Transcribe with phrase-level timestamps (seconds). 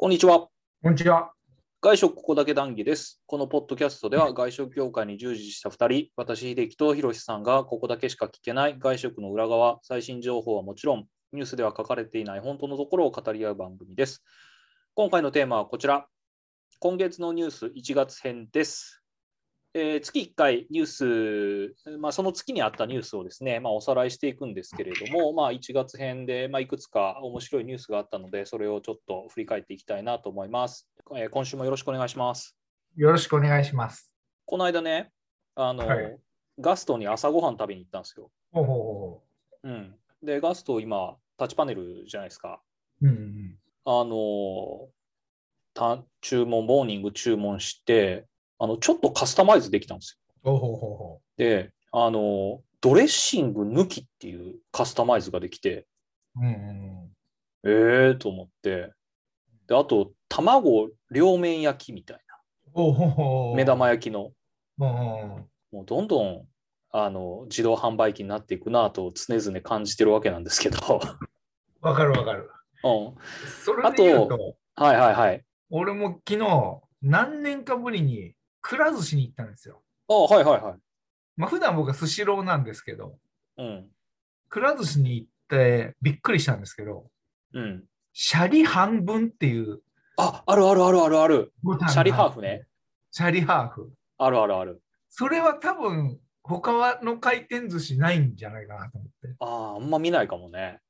[0.00, 0.46] こんにちは。
[0.80, 1.32] こんにちは。
[1.82, 3.20] 外食ここだけ談義です。
[3.26, 14.22] このポッドキャストでは外食業界に従事した2人、私、秀樹とひろしさんがここだけしか聞けない外食の裏側、最新情報はもちろん、ニュースでは書かれていない本当のところを語り合う番組です。
[14.94, 16.06] 今回のテーマはこちら。
[16.78, 19.02] 今月のニュース1月編です。
[19.80, 30.88] えー月1回ニュース、まあ、その月にあったニュースをですね、まあ、おさらいしていくんですけれども、まあ、1月編で、まあ、いくつか面白いニュースがあったので、それをちょっと振り返っていきたいなと思います。
[31.14, 32.56] えー今週もよろしくお願いします。
[32.96, 34.12] よろしくお願いします。
[34.44, 35.10] この間ね、
[35.54, 36.18] あの、はい
[36.60, 38.30] ガストに朝ごはん食べに行ったんですよ。
[38.52, 39.22] ほうほうほ
[39.62, 42.60] うん、で、ガスト今、タッチパネルじゃないですか。
[43.00, 43.06] う。
[43.06, 43.58] うんうん。
[43.84, 44.88] あの、
[45.72, 48.26] た注文、モーニング注文して、
[48.58, 50.52] あの、ちょっとカスタマイズできたんですよ。
[50.52, 55.86] ほうほうほうほで、あの、ドレッシング抜きっていうカスタマイズができて、
[56.36, 56.40] う。
[56.40, 56.88] うんうん
[57.64, 58.92] ええー、と思って、
[59.66, 62.20] で、あと、卵両面焼きみたい
[62.72, 63.56] ほうほうほな、う。
[63.56, 64.32] 目玉焼きの、
[64.78, 65.46] うんうん。
[65.72, 66.46] もうどんどん
[66.90, 71.00] あの自動販売機になっていくなと常々感じてるわけなんですけど、
[71.80, 72.50] わかるわかる。
[72.84, 73.14] うん、
[73.64, 75.44] それで言うと、はいはいはい。
[75.70, 79.82] 俺も昨日、何年かぶりにくら寿司に行ったんですよ。
[80.08, 80.74] あはいはいはい。
[81.36, 83.18] まあ普段僕はスシローなんですけど、
[83.56, 83.86] うん。
[84.48, 87.06] くら寿司に行ってびっくりしたんですけど、
[87.54, 87.84] うん。
[88.12, 89.80] シャリ半分っていう
[90.20, 91.52] あ、あるあるあるあるある。
[91.88, 92.66] シャリハーフね。
[93.12, 93.92] シャリハーフ。
[94.18, 94.82] あるあるある。
[95.08, 99.36] それは多分、他の回転寿司ないんじゃないかなと思って。
[99.38, 100.80] ああ、あんま見ないかもね。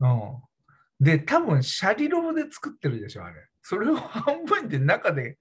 [0.00, 0.20] うん。
[1.00, 3.36] で、多分シャリロボで作ってるでしょ、あれ。
[3.62, 5.36] それを半分で中で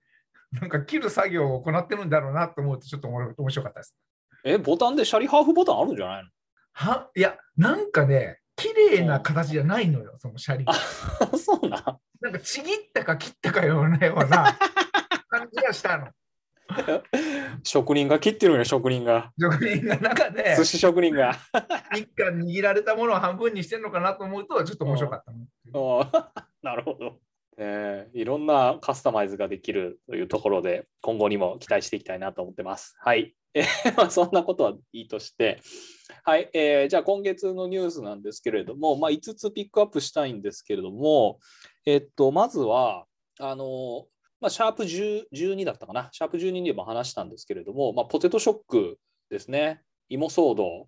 [0.51, 3.95] なんか切る作業を行ってるんだろうなと思うとちょっと面面白かったです。
[4.43, 6.29] え、ボタンでシャリハーフボタンあるんじゃないの？
[6.73, 10.65] はいや、なんかね、綺麗な形じゃないのよ、そのシャリ
[11.37, 11.99] そうな。
[12.21, 14.57] なんかちぎったか切ったかようなような
[15.29, 16.07] 感じがしたの。
[17.63, 19.31] 職人が切ってるよ、職人が。
[19.39, 21.35] 職人が中で寿司職人が。
[21.95, 26.01] 一貫握られたものを半分にしてるのかなと思うとちょっと面白かったの。
[26.01, 26.27] あー
[26.63, 27.19] なるほど。
[27.57, 32.95] えーいろんなカスタマイズができるというところで、今後にも期待していきたいなと思ってます。
[32.99, 33.35] はい。
[33.53, 33.63] え
[33.97, 35.59] まそんなことはいいとして、
[36.23, 36.49] はい。
[36.53, 41.39] えーじゃあ今月のニュースなんですけれども、まあ、5つピックアップしたいんですけれども、
[41.85, 43.05] えっと、まずは、
[43.39, 44.07] あの、
[44.39, 46.09] まあ、シャープ10 12だったかな。
[46.11, 49.81] シャープ12でも話したんですけれども、まあ、ポテトショックですね。
[50.09, 50.87] 芋騒動。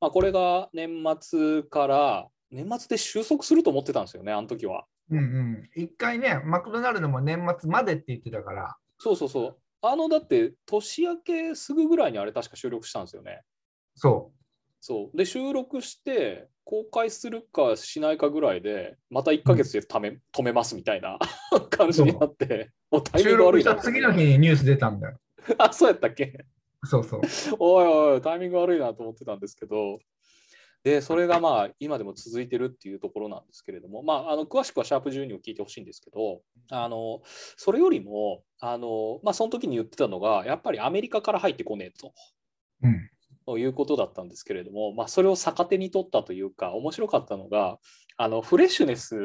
[0.00, 4.86] まあ、これが年末から、年末で収束すると思ってたんですよね、あの時は。
[5.10, 5.70] うんうん。
[5.74, 9.56] 一回ね、マクドナルドも年末までって言ってたから、そうそうそう。
[9.82, 13.42] あの、だって、年明けすぐぐらいにあれ確か収録したんですよね。
[13.94, 14.32] そ
[14.80, 15.16] そう。
[15.16, 21.18] で、収録して、公開するかしないかぐらいで、また1ヶ月でため、止めますみたいな
[21.70, 23.20] 感じになって、もうタう。
[23.20, 23.76] イミン収録したグ悪いな。
[23.76, 25.18] 次の日にニュース出たんだよ。
[25.58, 26.44] あ、そうやったっけ？
[26.84, 27.20] そうそう。
[27.58, 29.98] おいおい、タイミング悪いなと思ってたんですけど、
[30.82, 37.20] で、それがまあ、今でも続いてるっていうところなんですけれども、まあ、あの詳しくはシャープ12を聞いてほしいんですけど、あの、
[37.56, 42.12] それよりも、あの、まあ、その時に言ってたのが、やっぱりアメリカから入ってこねえと。
[42.82, 43.10] うん。
[43.46, 47.78] ということだったんですけれども、まあ、それを逆手に取ったというか、面白かったのが、
[48.16, 49.16] あのフレッシュネス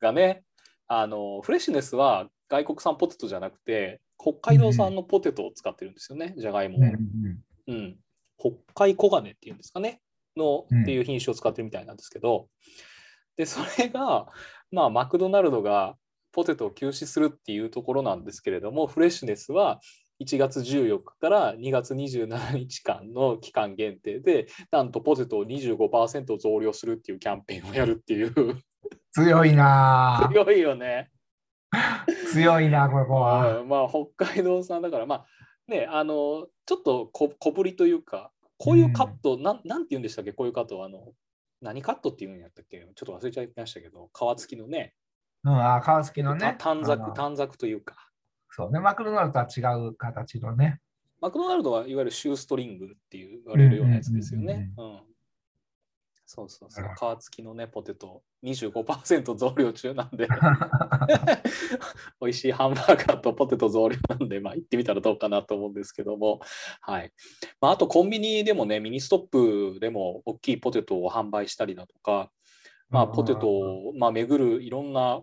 [0.00, 0.42] がね、
[0.88, 6.80] あのフレッシュネスは外国産ポテトじゃなくて、北海道産のポテトを使ってるんですよね、じゃがいもを。
[7.68, 7.96] うん
[8.38, 10.00] 北海黄金っていうんですかね
[10.38, 12.48] のうんっていう品種を使ってるみたいなんですけど、
[13.36, 14.26] でそれが、
[14.72, 15.96] まあ、マクドナルドが
[16.32, 19.80] ポテトを休止するっていうところなんですけれどもフレッシュネスは
[20.20, 28.32] 1月14日から2月27日間の期間限定でなんとポテトを25%増量するっていうキャンペーンをやるっていう
[29.12, 31.10] 強いなぁ強いよね。
[32.32, 33.60] 強いな、ここは。
[33.60, 35.26] うんまあ北海道産だからまあ
[35.68, 40.32] ねあのちょっと小小ぶりというかこういうカット、なんなんて言うんでしたっけ？
[40.32, 41.12] こういうカットはあの
[41.62, 42.78] 何カットっていうんやったっけ？
[42.78, 44.94] ちょっと忘れちゃいましたけど皮付きのね。
[45.44, 46.56] うん、あ、川崎のね。
[46.58, 47.94] た短冊短冊というか。
[48.50, 50.80] そうね、マクドナルドとは違う形のね。
[51.20, 54.70] マクドナルドはいわゆるシューストリングって言われるようなやつですよね。
[54.76, 55.00] うん
[56.30, 57.16] そうそうそう。
[57.16, 58.22] 皮付きのねポテト。
[58.44, 60.28] 25%増量中なんで。
[62.20, 66.40] 美味しいハンバーガーとポテト増量なんで、まあ、行ってみたらどうかなと思うんですけども、
[66.82, 67.14] はい。
[67.62, 69.20] まあ、あとコンビニでもね、ミニストッ
[69.72, 72.30] プでも大きいポテトを販売したりだとか、
[72.90, 75.22] まあ、ポテトを、まあ、巡るいろんな、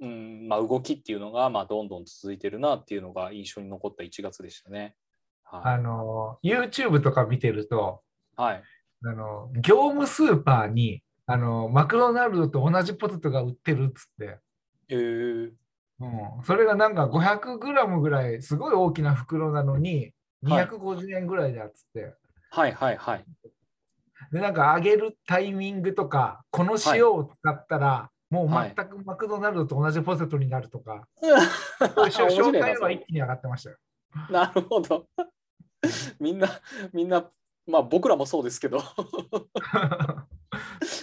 [0.00, 4.96] うんまあ、動きっていうのが、まあ、どんどん続いてるなっていうのが印象に残った1月でしたね。
[5.44, 5.82] あはい。
[5.82, 8.00] の、YouTube とか見てると、
[8.36, 8.62] はい、
[9.06, 14.38] あの、業務スーパーに、あの、マクドナルドと同じポテトが売ってるっつって、
[14.88, 15.50] えー、
[16.00, 20.12] うん、それがなんか 500g ぐらい、すごい大きな袋なのに、
[20.44, 22.14] 250円ぐらいだっつって。
[22.50, 23.24] はいはいはい。
[24.32, 33.76] で、なんか揚げるタイミングとか、この塩を使ったら、もう全くマクドナルドと同じポテトになるとか、 そういう紹介は一気に上がってましたよ。
[34.30, 35.06] なるほど。
[36.18, 36.48] みんな、
[36.92, 37.30] みんな、
[37.66, 38.82] まあ僕らもそうですけど、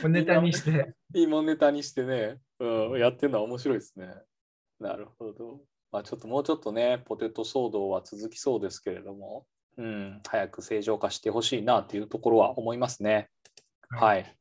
[0.08, 0.94] ネタにして。
[1.14, 4.14] 今ネタにしてね、うん、やってるのは面白いですね。
[4.80, 5.62] なるほど。
[5.92, 9.46] まあちょっともうちょっとね、ポテト騒動は続きそうですけれども、
[9.78, 13.30] うん、早く正常化してほしいなというところは思いますね。
[13.90, 14.36] はい。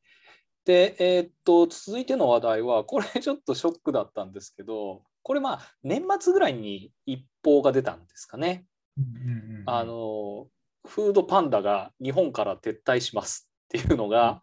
[0.65, 8.65] で、えーっと、続いての話題は、これちょっとショックだったんですけど、これまあ年末ぐらいに一報が出たんですかね。
[8.97, 10.47] うんうんうんあの
[10.87, 14.41] フードパンダが日本から撤退しますっていうのが、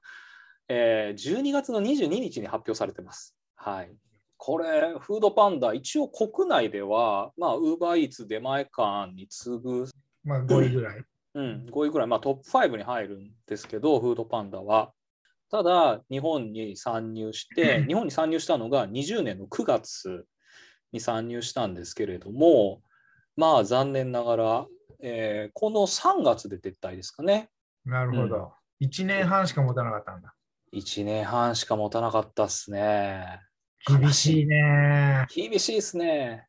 [0.69, 3.37] えー12月の22日に発表されてます。
[3.57, 3.95] はい。
[4.37, 9.87] これ、フードパンダ、一応国内では、まあ、ウーバーイーツ出前館に次ぐ、
[10.25, 11.05] まあ5位ぐらい。
[11.35, 14.93] うん、5位ぐらい、まあ、トップ5に入るんですけど、フードパンダは。
[15.51, 20.25] ただ、日本に参入して、日本に参入したのが20年の9月
[20.93, 22.81] に参入したんですけれども、
[23.37, 24.67] まあ、残念ながら、
[25.01, 27.49] えーこの3月で撤退ですかね。
[27.85, 28.53] なるほど。
[28.81, 30.35] 1年半しか持たなかったんだ。
[30.73, 33.41] 1年半しか持たなかったっすね。
[33.87, 35.27] 厳しいね。
[35.35, 36.47] 厳しいですね。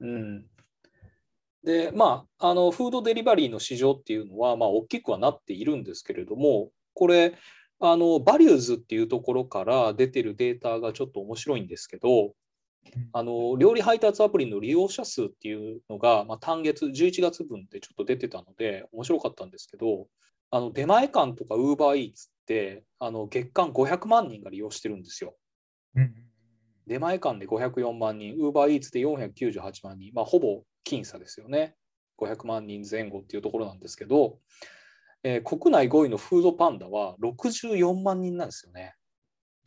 [0.00, 0.46] うん。
[1.64, 7.34] で、まあ、あの、フードデリバリーの市場っていうのは、まあ、大きくはなっているんですけれども、これ、
[7.80, 12.32] あの、バリューズっていうところから出てるデータがちょっと面白いんですけど、
[13.12, 20.08] あの、料理配達アプリの利用者数っていうのが、まあ、単月、11月分でちょっと出てたので、面白かったんですけど、
[20.50, 25.36] あの、出前館とかウーバーイーツって、あの、月間500万人が利用してるんですよ。
[25.94, 26.14] うん
[26.88, 31.76] 出前館で504万人、ウーバーイーツで498万人、まあ、ほぼ僅差ですよね。
[32.18, 34.38] 500万人前後っていうところなんですけど、
[35.22, 38.94] えー国内5位のフードパンダは64万人なんですよね。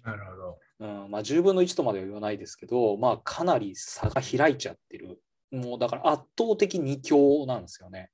[0.04, 0.58] なるほど。
[0.82, 5.22] うんまあ、10分の1とまでは言わないですけど、まあ、かなり差が開いちゃってる。
[5.52, 8.10] もうだから圧倒的二強なんですよね。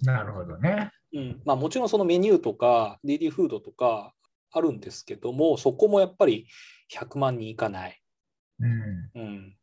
[0.00, 0.90] なるほどね。
[1.12, 4.14] うんまあ、もちろんそのメニューとか DD フードとか
[4.50, 6.46] あるんですけども、そこもやっぱり
[6.90, 8.00] 100万人いかない。
[8.60, 9.10] うん。
[9.14, 9.56] うん、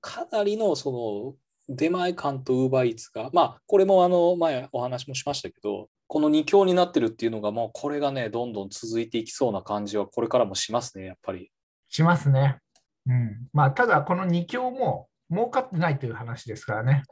[0.00, 1.36] かなりのそ
[1.68, 11.50] の出前館とウーバーイーツが、まあ、これもあの前お話もしましたけど、この2強になってるっていうのが、もうこれがね、どんどん続いていきそうな感じは、これからもしますね、やっぱり。
[11.94, 12.58] しますね。
[13.06, 13.48] うん。
[13.52, 17.04] まあ、ただ、この2強も儲かってないという話ですからね。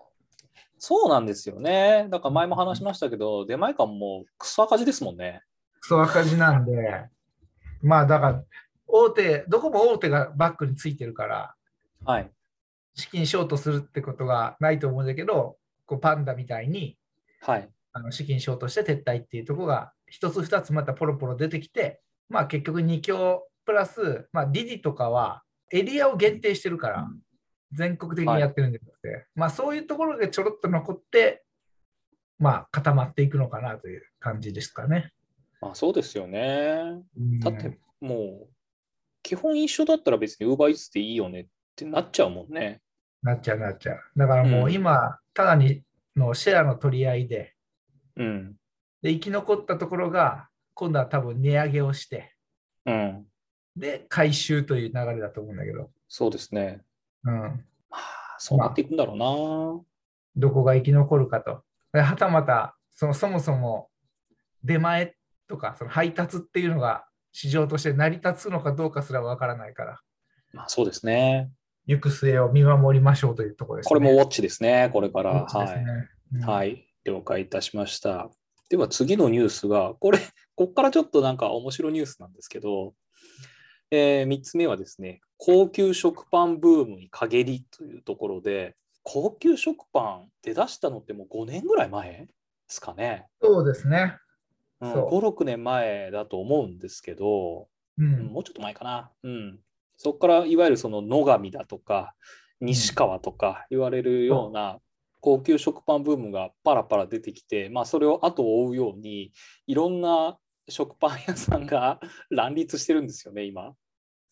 [0.77, 2.09] そうなんですよね。
[2.11, 5.43] だから前も話しましたけど、出前館もクソ赤字ですもんね。
[5.81, 7.07] クソ赤字なんで、
[7.81, 8.45] まあ、だから、
[8.89, 11.55] 大手、どこも大手がバックについてるから、
[12.05, 12.29] はい。
[12.97, 16.99] 資金ショートするってことがないと思うんだけど、こうパンダみたいに
[17.41, 17.69] はい。
[17.93, 27.09] あの資金ショートして撤退っていうところが、一つ二つまたポロポロ出てきて、まあ結局2強プラス、まあ、ディディとかはエリアを限定してるから、
[27.73, 31.45] 全国的にやってるんじゃなくて、まあそういうところでちょろっと残って、
[32.39, 35.13] まあ固まっていくのかなという感じですかね。
[35.61, 37.03] まあそうですよね。
[37.17, 38.49] うんだってもう、
[39.23, 41.47] 基本一緒だったら別にウーバーイーツでいいよねっ
[41.77, 42.83] てなっちゃうもんね。
[43.23, 44.01] なっちゃうなっちゃう。
[44.17, 45.83] だからもううん今、ただに
[46.17, 47.55] のシェアの取り合いで、
[48.17, 48.57] うん。
[49.01, 52.35] で生き残ったところが、今度は多分値上げをして、
[52.85, 53.27] うん。
[53.77, 56.83] で、回収という流れだと思うんだけど、そうですね。
[57.25, 57.35] うん、
[57.91, 59.83] まあ、そうなっていくんだろうな。
[60.37, 61.63] どこが生き残るかと。
[61.93, 63.89] ではたまたその、そもそも
[64.65, 65.15] 出前
[65.49, 70.01] とかその配達っていうのが市場として成り立つのかどうかすらわからないから、
[70.53, 71.51] まあそうですね。
[71.87, 73.89] 行く末を見守りましょうというところです、ね。
[73.89, 75.49] これもウォッチですね、これから。
[75.49, 75.85] そうですはい。
[75.85, 76.89] ねうんはい。
[77.05, 78.31] 了解いたしました。
[78.71, 80.21] では次のニュースが、これ、
[80.55, 82.95] こっからちょっとなんか面白いニュースなんですけど、
[83.95, 92.29] え3つ目はですね、高級食パンブームに陰りというところで、高級食パン出だしたのってもう5年ぐらい前で
[92.69, 93.27] すかね。
[93.43, 94.17] そうですね。
[94.81, 97.69] うん、そう5、6年前だと思うんですけど、
[97.99, 99.11] ううんん、もうちょっと前かな。
[99.23, 99.59] うん。
[99.99, 102.15] そこからいわゆるその野上だとか、
[102.61, 104.79] 西川とか言われるような
[105.21, 109.33] 高級食パンブームがパラパラ出てきて、まあそれを後を追うように、
[109.67, 113.75] いろんな食パン屋さんが 乱立してるんですよね、今。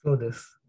[0.04, 0.60] そうです。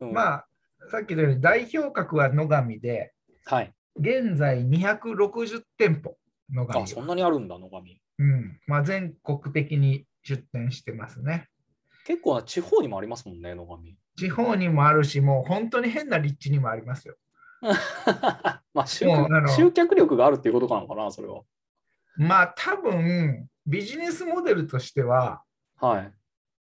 [0.00, 0.46] うん、まあ、
[0.90, 3.12] さっき言ったように代表格は野上で、
[3.44, 3.72] はい。
[3.98, 6.16] 現在260店舗、
[6.52, 8.00] 野上はあ、そんなにあるんだ、野上。
[8.18, 11.48] うんまあ、全国的に出店してますね。
[12.06, 13.96] 結構な地方にもありますもんね、野上。
[14.16, 17.16] 地方にもあるし、もう本当に変な立地にもありますよ。
[18.74, 21.42] まあ集客集客力があるっていうことなのかな、それは。
[22.16, 25.42] まあ多分ビジネスモデルとしては、
[25.80, 26.12] はい。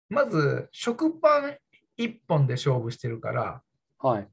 [0.09, 1.57] まず食パン
[2.05, 3.63] 1本で勝負してるから、
[3.99, 4.29] はい。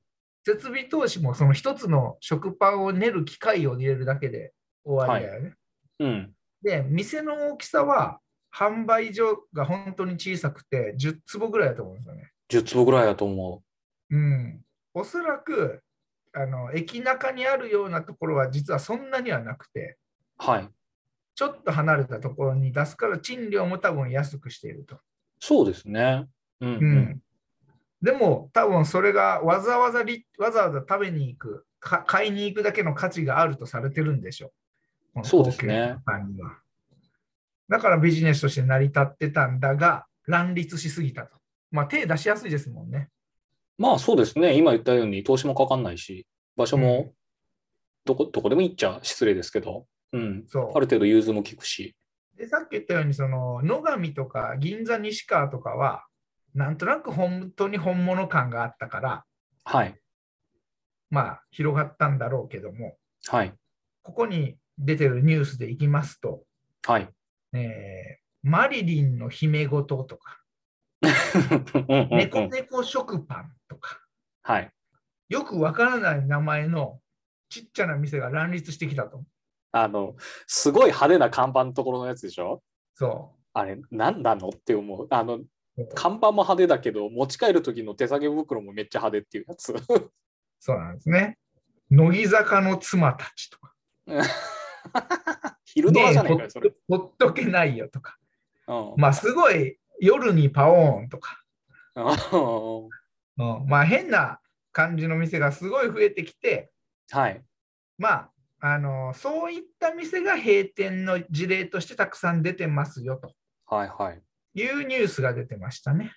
[0.45, 4.53] 設備投資もその一つの食パンを練る機械を入れるだけで
[4.86, 5.53] 終わりだよね。
[6.00, 6.33] うん。
[6.62, 8.19] で、店の大きさは
[8.55, 12.31] 販売所が本当に小さくて10坪ぐらいだと思うんですよね。
[12.50, 13.63] 10坪ぐらいだと思
[14.09, 14.62] うん。
[14.93, 15.81] おそらく
[16.33, 19.97] あの駅中にあるようなところは実はそんなにはなくて、
[20.39, 20.50] う。
[20.50, 20.69] はい。
[21.36, 24.97] ちょっと離れたところに出すから賃料も多分安くしていると。
[25.39, 26.25] そうですね。
[26.62, 27.21] うん、ううんん。
[28.01, 34.51] でも多分それがわざわざりわざわざ食べに行くか、買いに行くだけの価値があるとされてるんでしょ
[35.16, 35.25] う。
[35.25, 35.98] そうですね。
[37.70, 41.38] だからビジネスとして成り立ってたんだが、乱立しすぎたと。
[41.72, 43.10] まあ手出しやすいですもんね。
[43.77, 44.56] まあそうですね。
[44.56, 47.13] 今言ったように投資もかかんないし、場所うんも
[48.06, 50.46] どこどこでも行っちゃ失礼ですけど、うん。
[50.48, 51.96] そうある程度融通も効くし。
[52.38, 56.06] で、さっき言ったように、その野上とか銀座西川とかは、
[56.58, 59.26] なんとなく本当に本物感があったから、
[59.64, 59.96] はい。
[61.12, 62.98] まあ広がったんだろうけども、
[63.28, 63.54] はい。
[64.02, 66.44] ここに出てるニュースでいきますと、
[66.86, 67.10] はい。
[67.54, 70.40] えーマリリンの姫ごととか、
[72.10, 74.00] 猫猫食パンとか、
[74.42, 74.72] はい。
[75.28, 77.02] よくわからない名前の
[77.50, 79.24] ちっちゃな店が乱立してきたと。
[79.74, 82.64] あの、すごい派手な看板のところのやつでしょ？
[82.94, 84.50] そあれ、何なの？
[84.50, 85.08] って思う。
[85.10, 85.48] あの、う。
[85.93, 89.74] 看板も派手だけど、持ち帰る時の手提げ袋もめっちゃ派手っていうやつ。
[90.60, 91.38] そうなんですね。
[91.89, 93.74] 乃木坂の妻たちとか、
[95.65, 96.74] 昼ドラじゃないかよ、それ。
[96.88, 98.17] ほっとけないよとか、
[98.67, 101.41] うんまあすごい夜にパオーンとか、
[101.96, 102.86] うん
[103.38, 104.39] うんまあ変な
[104.72, 106.72] 感じの店がすごい増えてきて、
[107.12, 107.43] はい。
[107.98, 113.34] まあ、あのそういった店が閉店の事例としてたくさん出てますよと
[113.65, 114.22] はいはい。
[114.62, 116.14] いうニュースが出てましたね。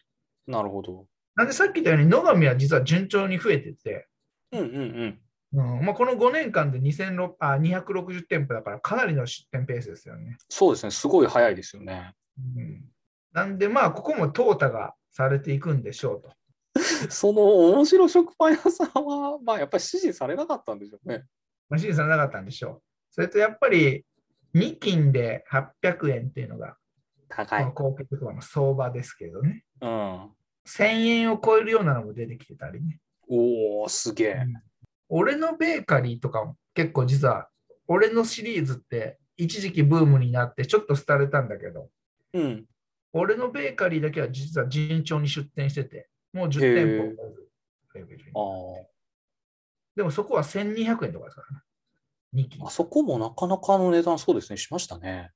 [0.46, 1.06] なるほど。
[1.36, 4.08] なんでさっき言ったように野上は実は順調に増えてて、
[4.52, 5.20] うんうんうん。
[5.52, 10.36] うんまあ、この5年間で26あ260店舗だからかなりの出店ペースですよね。
[10.48, 10.90] そうですね。
[10.90, 12.12] すごい早いですよね。
[12.56, 12.84] うん、
[13.32, 16.32] なんでまあここも淘汰がされていくんでしょうと。
[17.10, 21.24] その面白食パン屋さんは、まあやっぱり支持されなかったんでしょうね。
[21.68, 22.82] まあ、支持されなかったんでしょう。
[23.10, 24.04] それとやっぱり
[24.54, 26.76] 2斤で800円っていうのが
[27.30, 27.64] 高い。
[27.64, 29.64] 級とかの相場ですけどね。
[29.80, 30.30] うん。
[30.66, 33.00] 1000円を超えるようなのも出てきてたりね。
[33.28, 34.46] おお、すげえ。
[35.08, 37.48] 俺のベーカリーとかも結構実は、
[37.86, 41.88] 俺のシリーズって一時期ブームになってちょっと廃れたんだけど、
[42.34, 42.66] うん。
[43.12, 47.40] 俺のベーカリーだけは実は順調に出店してて、もう10店舗
[47.94, 48.86] レベルにあ
[49.96, 52.44] でもそこは1200円とかですからね。
[52.46, 52.66] 2期あ。
[52.66, 55.30] あそこもなかなかの値段、そうですね、しましたね。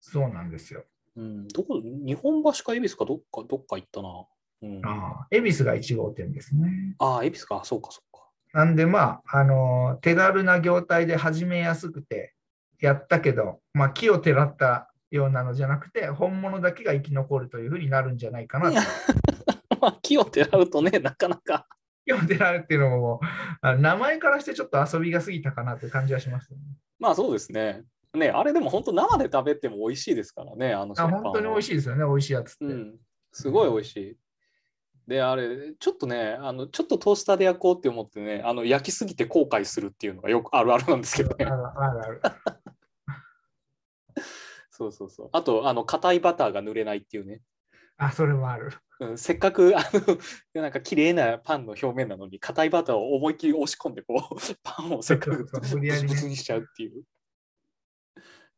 [0.00, 0.84] そうなんですよ。
[1.16, 1.48] うん。
[1.48, 4.26] どこ、日本橋か恵比寿かどっか、どっか行ったな。
[4.62, 4.86] うん。
[4.86, 6.94] あああ、恵比寿が1号店ですね。
[6.98, 7.62] あ、恵比寿か。
[7.64, 8.28] そうか、そうか。
[8.52, 12.34] なんでまあ、あの手軽な業態で始めやすくて
[12.80, 18.76] やったけど、まあ、木をてらったようなのじゃなくて、本物だけが生き残るというふうになるんじゃないかなと。
[19.80, 21.66] まあ、木をてらうとね、なかなか。
[22.04, 23.20] 木をてらうっていうのも、
[23.62, 26.58] 名前からしてちょっと遊びが過ぎたかなという感じはします、ね。
[26.98, 27.84] まあそうですね。
[28.14, 31.74] ね、あれでも本当生で食べても美味しいですからね、あのあ本当に美味しい。
[31.76, 32.64] ですよね、美味しいやつって。
[32.64, 32.96] うん。
[33.32, 34.16] すごい美味しい。
[35.06, 41.44] で、あれ、ちょっとね、あの、ちょっとトースターで焼こうって思ってね、あの、焼きすぎて後悔するっていうのがよくあるあるなんですけどね。
[41.44, 42.20] あるあるある。
[44.70, 45.30] そうそうそう。
[45.32, 47.42] あと、あの、硬いバターが塗れないっていうね。
[47.96, 48.70] あ、それもある。
[49.00, 49.82] うん、せっかく、あ
[50.54, 57.04] の、なんか綺麗なパンの表面なのに、硬いバターを思いっきり押し込んで、こう、 パンをせっかくブツブツにしちゃうっていう。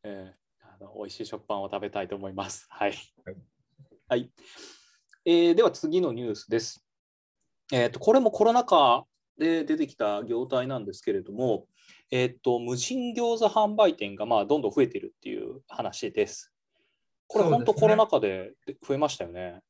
[0.03, 2.65] えーあの美味しい食パンを食べたいと思います。
[2.71, 2.93] はい。
[3.25, 3.35] はい
[4.09, 4.31] はい
[5.25, 6.85] えーでは次のニュースです。
[7.71, 7.99] えーと。
[7.99, 9.05] これもコロナ禍
[9.37, 11.67] で出てきた業態なんですけれども、
[12.11, 16.53] えーと無人餃子販売店がまあどんどん増えてるっていう話です。
[17.27, 19.61] これ本当コロナ禍で増えましたよね。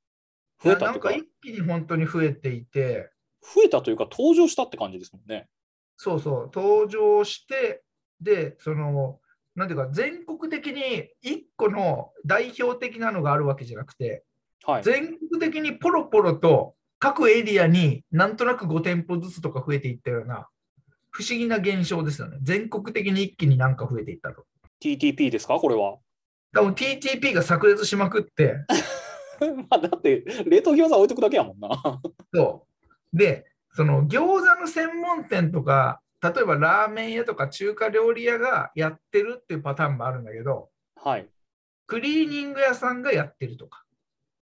[0.63, 3.12] 増えたっていうか、なんか一気に本当に増えていて、
[3.42, 5.48] 増えたというか登場したって感じですもんね。
[5.98, 7.84] そうそう、登場して、
[8.20, 9.20] で、その、
[9.55, 14.24] なんていうか、全国的に一個の代表的なのがあるわけじゃなくて、
[14.65, 14.83] はい。
[14.83, 20.48] 全国的にポロポロと各エリアになんとなく5店舗ずつとか増えていったような
[21.12, 22.38] 不思議な現象ですよね。
[22.41, 24.45] 全国的に一気になんか増えていったと。
[24.81, 25.60] TTP ですか？
[25.60, 25.98] これは。
[26.53, 28.55] 多分 TTP が炸裂しまくって、
[29.69, 32.01] まあだって冷凍餃子置いとくだけやもんな。
[32.33, 32.67] そ
[33.13, 33.17] う。
[33.17, 41.27] で、その餃子の専門店とか例えばラーメン屋とか中華料理屋がやってるっていうパターンもあるんだけど、はい。
[41.86, 43.84] クリーニング屋さんがやってるとか、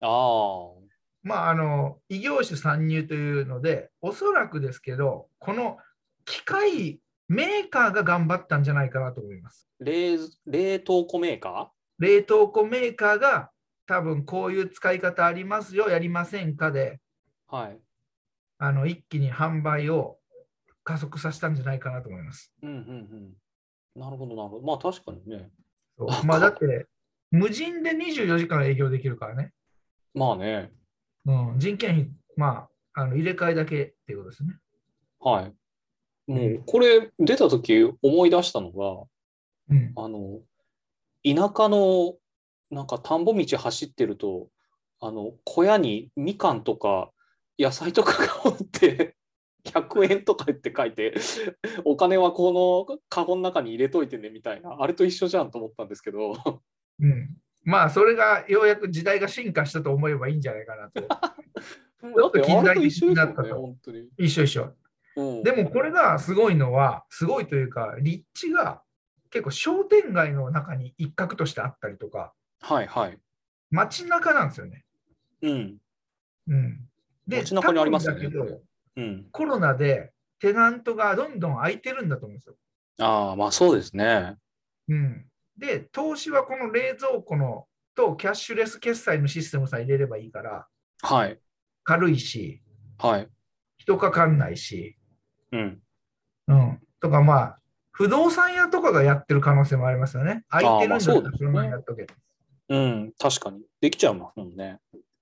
[0.03, 0.81] ああ。
[1.23, 5.79] まあ、あの異業種参入というので、おそらくですけど、この
[6.27, 9.67] 機械メーカーが頑張ったんじゃないかなと思います。
[9.79, 13.51] 冷冷凍庫メーカ冷凍庫メーカーが
[13.87, 17.79] 多分こういう使い方ありますよ、やりませんかで、ーはい。
[18.59, 20.20] あの一気に販売を
[20.85, 22.53] 加速させたんじゃないかなと思います。
[22.63, 22.79] うんうんう
[23.99, 24.01] ん。
[24.01, 24.63] なるほど、なるほど。
[24.63, 25.51] まあ確かにね。
[25.99, 26.87] そうまあだって、
[27.31, 29.53] 無人で24時間営業できるからね。
[30.15, 30.71] まあね。
[31.27, 34.59] うん、人件費、まあ、あの入れ替えだけっていうことですね。
[35.21, 35.55] はい。
[36.27, 39.05] もうこれ出た時思い出したのが、
[39.69, 40.41] うん、あの、
[41.25, 42.15] 田舎の
[42.71, 44.49] なんか田んぼ道走ってると、
[45.01, 47.11] あの、小屋にみかんとか
[47.59, 49.17] 野菜とかがおって、
[49.65, 51.15] 100円とかって書いて、
[51.85, 56.35] お金はこのカゴの中に入れといてねみたいな、あれと一緒じゃんと思ったんですけど、
[57.01, 57.37] うん。
[57.65, 61.01] まあ、それがようやく時代が進化したと思えばいいんじゃないかなと。
[61.09, 64.09] だってあれと一緒ですよね、本当に。
[64.17, 64.75] 一緒一緒。
[65.17, 68.83] うん、でもこれがすごいのは、すごいというか、立地が
[69.31, 73.19] 結構商店街の中に一角としてあったりとか、はいはい。
[73.71, 74.85] 街中なんですよね。
[75.43, 75.79] うん。
[76.49, 76.89] うん。
[77.27, 78.29] で、街中にありますよね
[79.01, 79.27] うん。
[79.33, 82.55] コロナでテナントがどんどん空いてるんだと思うんですよ。
[82.99, 84.37] ああ、まあそうですね。
[84.89, 85.25] うん、
[85.57, 90.67] で、投資はこの冷蔵庫のとキャッシュレス決済のシステムさえ入れればいいから、
[91.03, 91.39] はい。
[91.85, 92.63] 軽いし、
[92.99, 93.29] はい。
[93.79, 94.97] 人かかんないし、
[95.53, 95.81] うん。
[96.49, 96.81] うん。
[97.01, 97.59] とかまあ、
[97.93, 100.45] 不動産屋とかがやってる可能性もありますよね。
[100.49, 102.07] 空いてるんだったらそのままやっとけ。
[102.69, 103.63] うん、確かに。
[103.81, 104.79] できちゃうもんね。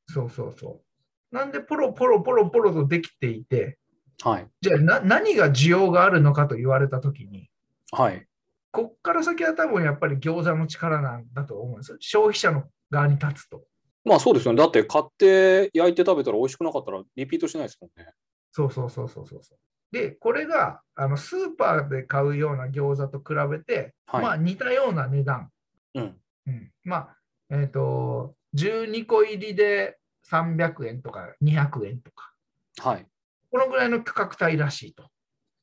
[0.06, 0.87] そうそうそう。
[1.30, 3.78] なんで、ポロポロポロポロとできていて、
[4.22, 4.48] はい。
[4.60, 7.50] じゃあな何が需要があるのかと言われたときに、
[7.92, 8.26] はい。
[8.70, 11.96] こっから先は多分やっぱり餃子の力なんだと思うんですよ。
[12.00, 13.62] 消費者の側に立つと。
[14.04, 14.58] まあそうですよね。
[14.58, 18.12] だって買って焼いて食べたら美味しくなかったらリピートしないですもんね。
[18.52, 19.58] そうそうそうそうそうそう。
[19.92, 24.22] で、これがあのスーパーで買うような餃子と比べて、はい。
[24.22, 25.50] まあ似たような値段。
[25.94, 26.16] うん。
[26.46, 27.16] うん、まあ、
[27.50, 29.97] えっ、と、12個入りで
[30.30, 32.32] 300円とか200円とか、
[32.78, 33.06] はい。
[33.50, 35.08] このぐらいの価格帯らしいと。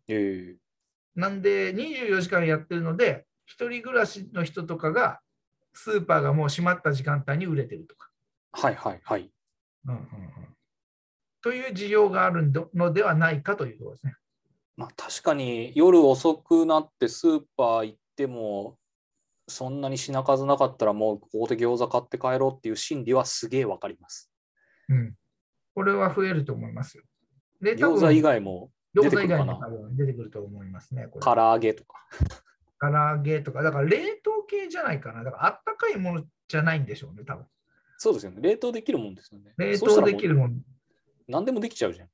[0.07, 0.65] ええ
[1.15, 5.21] なんで、24時間やってるので、一人暮らしの人とかが、
[5.73, 8.09] スーパーがもう閉まった時間帯に売れてるとか。
[8.51, 9.31] はいはいはい。
[9.87, 10.09] うんうんうん、
[11.41, 14.15] という需要があるのではないかというところですね。
[14.75, 18.77] まあ確かに夜遅くなってスーパー行っても
[19.47, 24.31] そんなに品数なかったらもうここで餃子買って帰ろうっていう心理はすげえわかります。
[24.89, 25.15] うん。
[25.73, 27.03] これは増えると思いますよ。
[27.61, 29.55] 餃子以外も餃出てくるかな？
[29.55, 31.07] 子以外も多分出てくると思いますね。
[31.07, 31.97] これ唐揚げとか。
[32.79, 35.23] 唐揚げとか、だから冷凍系じゃないかな。
[35.23, 37.45] だからあったかいものじゃないんでしょうね、多分。
[37.97, 38.37] そうですよね。
[38.41, 39.53] 冷凍できるもんですよね。
[39.57, 40.55] 冷凍できるもの。
[41.27, 42.09] 何でもできちゃうじゃん。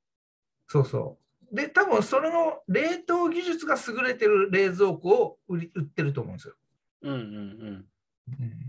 [0.67, 1.17] そうそ
[1.51, 1.55] う。
[1.55, 6.55] で、多分それの冷凍技術が優れてる冷蔵庫を売り売ってると思うんですよ。
[7.01, 7.85] うんうんうん。
[8.39, 8.61] うん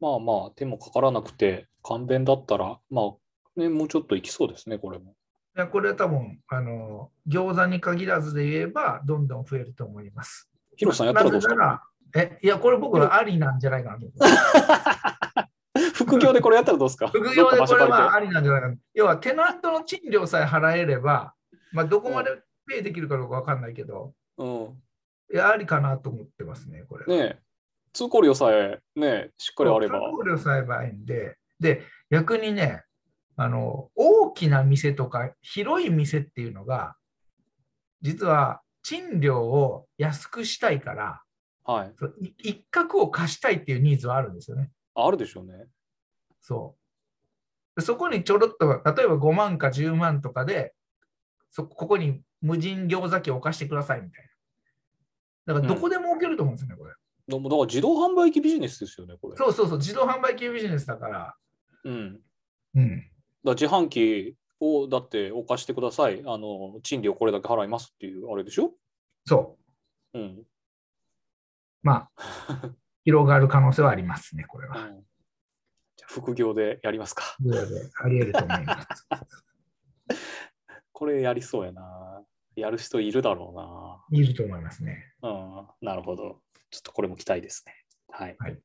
[0.00, 3.12] まあまあ手もかからなくて簡便だったらまあ
[3.56, 5.14] ねもうちょっといきそうですねこれも。
[5.56, 10.48] いやこれは多分あの餃子に限らずで言えばどんどん増えると思います。
[10.76, 11.82] ヒロさんやったらどうですか、ら
[12.16, 15.92] えいや、これ僕はありなんじゃないかなと思います。
[16.04, 17.08] 副業でこれやったらどうですか？
[17.08, 18.76] 副業でこれはありなんじゃないかな。
[18.94, 21.34] 要はテナントの賃料さえ払えれば、
[21.72, 22.30] まあ、どこまで
[22.66, 24.44] ペイできるかどうかわかんないけど、り
[25.28, 27.04] ていや、ありかなと思ってますね、これ。
[27.06, 27.18] うん。
[27.18, 27.42] ねえ
[27.92, 29.98] 通行料さえねしっかりあれば。
[30.00, 32.84] 通行料さえばいいんで、で、逆にね、
[33.36, 36.96] あの、大きな店とか広い店っていうのが、
[38.00, 41.22] 実は賃料を安くしたいから、
[41.64, 41.94] はい。
[42.38, 44.70] 一角を貸したいっていうニーズはあるんですよね。
[44.94, 45.66] あるでしょうね。
[46.40, 46.76] そ
[47.76, 47.80] う。
[47.80, 50.74] でそこにちょろっと、例えば5万か10万とかで、
[51.50, 54.24] そここに無人餃子機を置かしてくださいみたい
[55.46, 55.54] な。
[55.54, 56.92] だからどこでも置けると思うんですよね、これ。
[57.28, 59.36] でもだから自動販売機ビジネスですよねこれ。
[59.36, 61.36] そうそうそう、自動販売機ビジネスだから。
[61.84, 62.20] うん。
[62.74, 63.11] うん。
[63.44, 66.22] ら自販機をだって置かしてください。
[66.26, 68.72] あの賃料これだけ払いますっていうあれでしょ？
[69.24, 69.58] そ
[70.14, 70.18] う。
[70.18, 70.42] うん。
[71.82, 72.70] まあ、
[73.04, 74.86] 広がる可能性はありますね、これは。
[74.86, 75.04] うん
[75.94, 77.36] じゃあ副業でやりますか。
[77.40, 79.08] ぐらいであり得ると思います。
[80.92, 82.24] これやりそうやな。
[82.56, 85.12] やる人いるだろいると思いますね。
[85.22, 85.32] うな。
[85.60, 85.86] うん。
[85.86, 86.42] なるほど。
[86.70, 87.74] ちょっとこれも期待ですね。
[88.08, 88.36] はい。
[88.38, 88.58] はい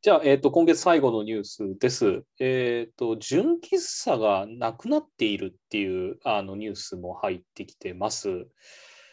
[0.00, 2.22] じゃあ、えっ、と、今月最後のニュースです。
[2.38, 8.28] えっ、と、純喫茶がなくなっているっていうあのニュースも入ってきてます。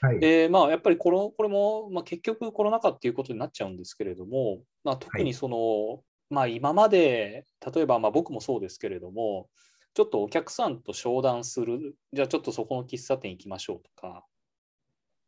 [0.01, 0.49] はい。
[0.49, 9.49] まあ、やっぱりこのこれも、まあ、結局コロナ禍っていうことになっちゃうんですけれども、まあ、特にその、まあ、今まで、例えばまあ僕もそうですけれども、
[9.95, 14.23] ちょっとお客さんと商談する、じゃあちょっとそこの喫茶店行きましょうとか、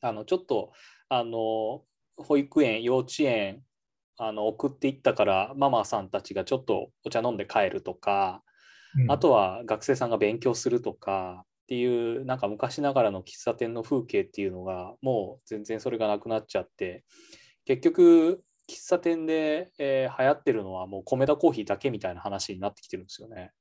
[0.02, 0.72] あのちょっと
[1.10, 1.82] あの
[2.16, 3.64] 保育園、幼稚園
[4.18, 8.44] あの送っていったから、ママさんたちがちょっとお茶飲んで帰るとか、
[8.98, 17.04] うんあとは学生さんが勉強するとかっていうなんか昔ながらの喫茶店の風景っていうのがもう全然それがなくなっちゃって
[17.66, 23.52] 結局喫茶店で、えー流行ってるのはもう米田コーヒーだけみたいな話になってきてるんですよね。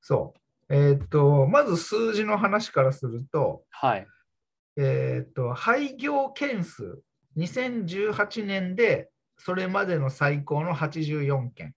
[0.00, 0.34] そ
[0.70, 0.74] う。
[0.74, 4.06] えーっと、まず数字の話からすると、はい。
[4.76, 7.00] えーっと、廃業件数、
[7.36, 11.74] 2018年でそれまでの最高の84件、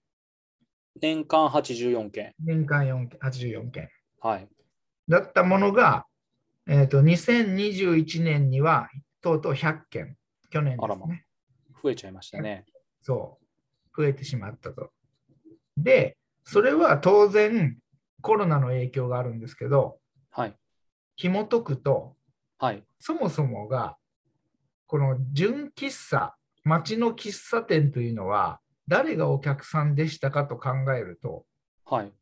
[1.00, 2.34] 年間84件。
[2.44, 3.88] 年間4件84件
[4.20, 4.48] はい。
[5.08, 6.06] だったものが、
[6.66, 8.88] えーっと、2021年には
[9.20, 10.16] とうとう100件、
[10.50, 11.24] 去年ですね。
[11.82, 12.66] 増えちゃいましたね。
[13.02, 13.38] そ
[13.96, 14.90] う、増えてしまったと。
[15.76, 17.78] で、それは当然
[18.20, 19.98] コロナの影響があるんですけど、
[20.30, 20.56] はい。
[21.16, 22.16] 紐解くと、
[22.58, 22.84] はい。
[23.00, 23.96] そもそもが、
[24.86, 31.44] この純喫茶、町の喫茶店というのは、誰がお客さんでしたかと考えると、
[31.84, 32.12] はい。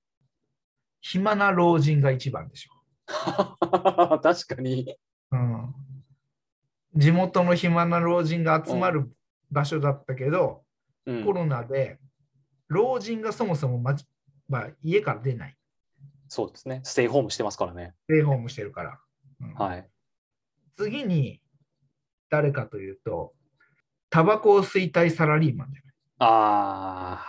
[1.01, 2.73] 暇な老人が一番でしょ
[4.23, 4.97] 確かに。
[5.33, 5.37] う。
[5.37, 5.75] うん、
[6.95, 9.11] 地元の暇な老人が集まる
[9.51, 11.99] 場所だったけど、うんコロナで
[12.69, 13.97] 老人がそもそも、ま
[14.49, 15.57] まあ、家から出ない。
[16.29, 16.81] そうですね。
[16.85, 17.95] ステイホームしてますからね。
[18.05, 19.01] ステイホームしてるから。
[19.41, 19.89] うんはい。
[20.77, 21.41] 次に
[22.29, 23.35] 誰かというと、
[24.11, 27.27] タバコを吸いたいサラリーマンじゃないああ、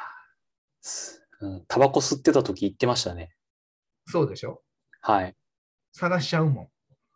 [0.82, 3.32] すうんタバコ吸ってた時言ってましたね。
[4.08, 4.62] そうでしょ？
[5.02, 5.36] はい。
[5.94, 6.68] 探しちゃうもん。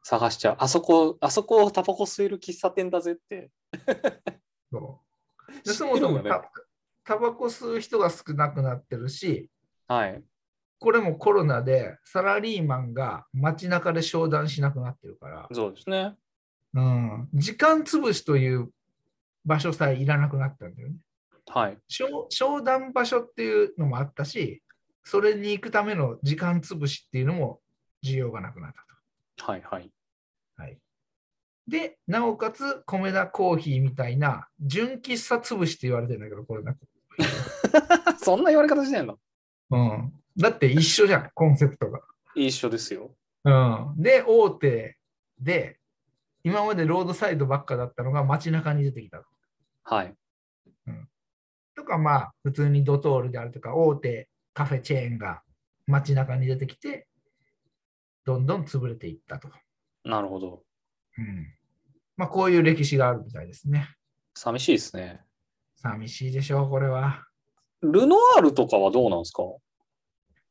[0.03, 0.55] 探しちゃう。
[0.59, 3.49] あそこ、あそこタバコ吸える喫茶店だぜって。
[4.71, 5.01] そ
[5.49, 6.47] うで知そもそもってるよね
[7.03, 9.49] タタバコ吸う人が少なくなってるし、
[9.87, 10.23] はい。
[10.79, 16.15] これもコロナでサラリーマンが街中で商談しなくなってるから、そうですね。
[16.73, 18.71] うん、時間潰しという
[19.45, 20.95] 場所さえいらなくなったんだよね。
[21.47, 21.77] はい。
[21.87, 24.63] 商商談場所っていうのもあったし、
[25.03, 27.59] それに行くための時間潰しっていうのも
[28.03, 29.61] 需要がなくなったはい。
[29.61, 29.83] はい。
[30.57, 30.63] と。
[30.63, 30.77] はい、
[31.67, 36.75] で、なおかつ、米田コーヒーみたいな純喫茶潰しって言われてるんだけど、これな
[38.17, 39.19] そんな言われ方してんの？
[39.71, 40.13] うん。
[40.37, 42.01] だって一緒じゃん、コンセプトが。
[42.35, 43.15] 一緒ですよ。
[43.43, 44.97] うん、で、大手
[45.39, 45.79] で、
[46.43, 49.23] 今までロードサイドばっかだったのが街中に出てきた。
[49.85, 50.13] はい。
[51.75, 55.41] とか、まあ、普通にドトールであるとか、大手カフェチェーンが
[55.87, 57.07] 街中に出てきて、
[58.25, 59.49] どんどん潰れていったと。
[60.03, 60.63] なるほど。
[61.17, 61.47] うん。
[62.17, 63.89] まあ、こういう歴史があるみたいですね。
[64.33, 65.21] 寂しいですね。
[65.75, 67.25] 寂しいでしょう、これは。
[67.81, 69.43] ルノワールとかはどうなんですか？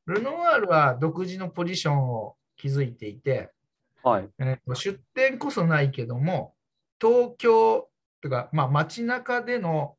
[0.07, 3.51] ルノワールは独自のポジションを築いていて、
[4.03, 4.29] はい。
[4.39, 6.55] えー出店こそないけども、
[7.01, 7.89] 東京
[8.25, 9.97] とか、まあ、街中での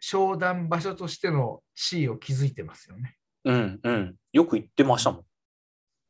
[0.00, 3.18] 商談場所としての地位を築いてますよね。
[3.44, 4.16] うんうん。
[4.32, 5.24] よく言ってましたもん。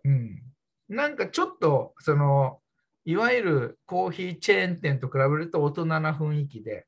[0.05, 0.42] うん、
[0.88, 2.61] なんかちょっと、その、
[3.05, 6.87] いわゆるコーヒーチェーン店と比べると大人な雰囲気で、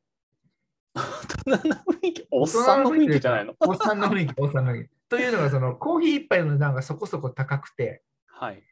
[2.30, 3.54] おっさんの雰囲気じゃないの？
[3.58, 4.90] おっさんの雰囲気、おっさんの雰囲気。
[5.08, 8.62] というのが、そのコーヒー一杯の値段がそこそこ高くて、はい。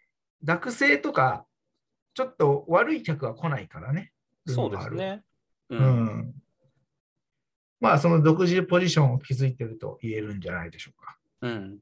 [0.45, 1.47] 学生とか、
[2.15, 4.13] ちょっと悪い客は来ないからね。
[4.47, 5.23] そうですね。
[5.71, 5.77] う。
[5.77, 6.35] うんん。
[7.81, 11.19] まあ、その独自ポジションを築いてると言えるんじゃないでしょうか。
[11.43, 11.79] うん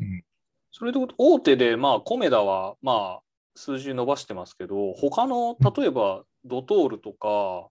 [0.00, 0.24] うん。
[0.70, 3.20] それで大手で、まあ、コメダは、まあ、
[3.54, 7.68] 数字伸ばしてますけど、他の、例えば、ドトールとか、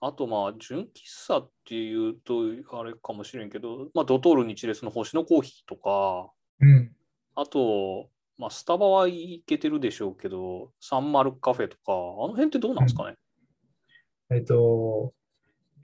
[0.00, 0.86] あと、まあ、純喫
[1.26, 2.42] 茶っていうと、
[2.78, 6.30] あれかもしれんけど、まあ、ドトール日列の星のコーヒーとか、
[6.60, 6.92] うん。
[7.36, 13.16] あと、まあ、スタバはいけてるでしょうけど、サンマルカフェとか、あの辺ってどうなんですかね、
[14.34, 15.12] えっと、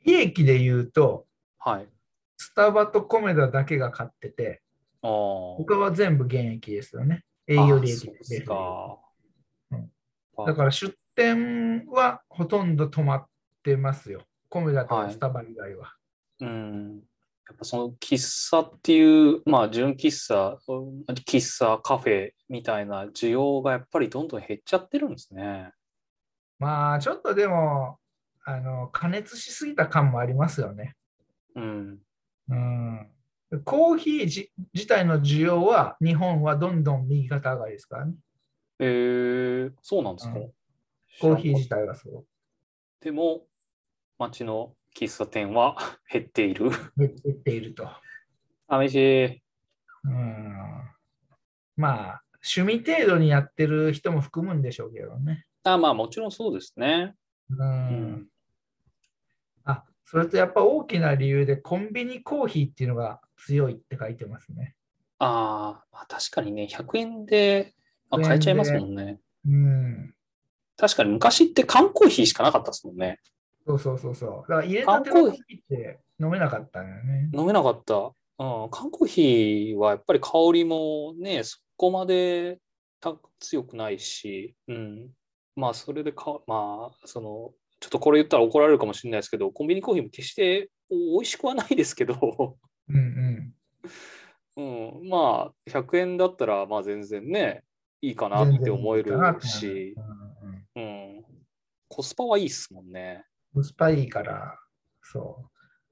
[0.04, 1.26] 利益で言うと、
[1.58, 1.88] はい。
[2.36, 4.62] スタバとコメダだけが買ってて、
[5.02, 5.10] ああ。
[5.56, 7.24] 他は全部現役ですよね。
[7.46, 8.54] 営業利益あそうですか。
[9.72, 9.90] うん
[10.38, 13.26] あだから出店はほとんど止まっ
[13.62, 14.22] てますよ。
[14.48, 15.94] コメダとはいスタバ以外は。
[16.40, 17.02] うん。
[17.50, 25.72] やっぱその喫茶っていう、まあ、純喫茶、うん喫茶、カフェみたいな需要がやっぱりどんどん減っちゃってるんですね。
[26.60, 27.98] まあ、ちょっとでも、
[28.44, 30.96] あの、加熱しすぎた感もありますよね。
[31.54, 31.98] うん。
[32.48, 33.10] うん。
[33.64, 38.14] コーヒーじ自体の需要は日本はどんどん右肩上がりですからね。
[38.78, 40.50] えー、そうなんですか、うん
[41.20, 42.24] コーヒー自体はそう。
[43.04, 43.42] でも、
[44.18, 45.76] 街の喫茶店は
[46.10, 46.70] 減っている。
[46.96, 47.90] 減っていると。
[48.68, 49.42] 寂しい。
[50.04, 50.54] うん。
[51.76, 52.22] まあ、
[52.56, 55.44] 趣味程度にやってる人も含むんでしょうけどね。
[55.64, 57.14] あまあ、もちろんそうですね。
[57.50, 57.56] う。
[57.56, 58.26] うんん。
[59.64, 64.74] あ、それとやっぱ大きな理由でコンビニコーヒーっていうのが強いって書いてますね。
[65.18, 67.74] あーまあ、確かにね、100円で、
[68.10, 69.20] まあ、買えちゃいますもんね。
[69.46, 70.14] うん。
[70.76, 73.18] 確かに昔って缶コーヒーしかなかったですもんね。
[73.66, 74.30] そうそうそうそう。
[74.50, 77.30] だから入れたてのコーヒーって飲めなかったんだよね。
[77.34, 77.94] 飲めなかった。
[77.96, 82.58] うん、缶コーヒーはやっぱり香りもね、そこまで
[83.00, 85.10] た強くないし、うん。
[85.56, 92.58] まあ、それでか、まあ、その、ちょっとこれ言ったら怒られるかもしれないですけど、コンビニコーヒーも決して美味しくはないですけど、
[92.88, 93.54] うん
[94.56, 95.00] うん。
[95.00, 97.62] うん、まあ、100円だったら、まあ全然ね、
[98.02, 99.94] いいかなって思えるし、
[100.76, 101.24] うん
[101.92, 103.24] コスパはいいっすもんね。
[103.52, 104.56] コスパいいから、
[105.02, 105.50] そ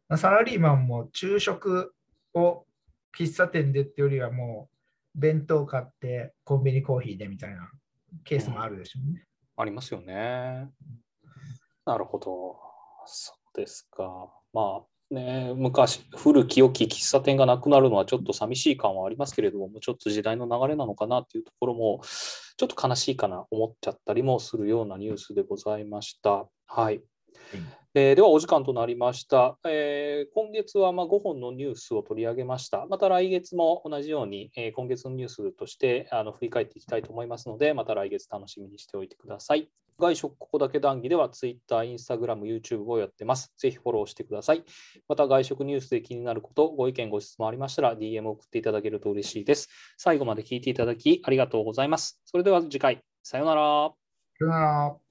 [0.08, 0.16] う。
[0.16, 1.92] サラリーマンも昼食
[2.34, 2.64] を
[3.18, 4.68] 喫茶店でってよりはも
[5.16, 7.68] う弁当買ってコンビニコーヒーでみたいな
[8.24, 9.26] ケースもあるでしょうね。
[9.58, 10.70] ありますよね。
[11.84, 12.56] なるほど。
[13.06, 14.30] そうですか。
[14.52, 22.02] まあね、昔、古き良き喫茶店がなくなるのはちょっと寂しい感はありますけれども、もうちょっと時代の流れなのかなっていうところも、
[22.56, 26.46] ちょっと悲しいかな、思っちゃったりもするようなニュースでございました。
[26.66, 27.02] はい。
[28.00, 29.58] えーではお時間となりました。
[29.66, 32.86] えー今月はま5本のニュースを取り上げました。
[32.88, 39.68] また来月も同じように、えー今月のニュースとしてあの振り返っていきたいと思いますので、また来月楽しみにしておいてください。
[39.98, 43.52] 外食ここだけ談義では Twitter、Instagram、YouTube をやってます。
[43.58, 44.62] ぜひフォローしてください。
[45.08, 49.68] また外食ニュースで気になること、ご意見、ご質問ありましたら DM を送っていただけると嬉しいです。
[49.96, 52.20] 最後まで聞いていただきありがとうございます。
[52.26, 53.90] それでは次回、さようなら。
[54.38, 55.07] さよなら。